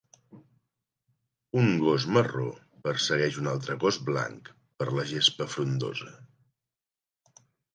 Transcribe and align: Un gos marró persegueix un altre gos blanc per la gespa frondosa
Un 1.63 1.67
gos 1.83 2.07
marró 2.15 2.47
persegueix 2.87 3.37
un 3.43 3.51
altre 3.53 3.77
gos 3.85 4.01
blanc 4.09 4.51
per 4.81 4.89
la 5.01 5.07
gespa 5.13 5.49
frondosa 5.57 6.11